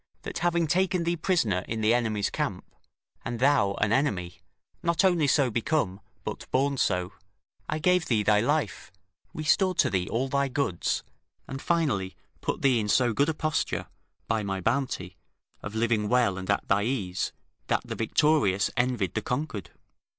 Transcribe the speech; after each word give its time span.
]that 0.23 0.39
having 0.39 0.65
taken 0.65 1.03
thee 1.03 1.15
prisoner 1.15 1.63
in 1.67 1.81
the 1.81 1.93
enemy's 1.93 2.31
camp, 2.31 2.65
and 3.23 3.39
thou 3.39 3.75
an 3.81 3.91
enemy, 3.93 4.41
not 4.81 5.05
only 5.05 5.27
so 5.27 5.51
become, 5.51 5.99
but 6.23 6.49
born 6.49 6.75
so, 6.75 7.13
I 7.69 7.77
gave 7.77 8.07
thee 8.07 8.23
thy 8.23 8.39
life, 8.41 8.91
restored 9.31 9.77
to 9.77 9.91
thee 9.91 10.09
all 10.09 10.27
thy 10.27 10.47
goods, 10.47 11.03
and, 11.47 11.61
finally, 11.61 12.15
put 12.41 12.63
thee 12.63 12.79
in 12.79 12.87
so 12.89 13.13
good 13.13 13.29
a 13.29 13.35
posture, 13.35 13.85
by 14.27 14.41
my 14.41 14.59
bounty, 14.59 15.17
of 15.61 15.75
living 15.75 16.09
well 16.09 16.35
and 16.35 16.49
at 16.49 16.67
thy 16.67 16.81
ease, 16.81 17.31
that 17.67 17.81
the 17.85 17.93
victorious 17.93 18.71
envied 18.75 19.13
the 19.13 19.21
conquered. 19.21 19.69